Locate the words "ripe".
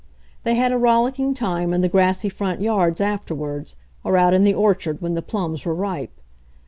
5.75-6.19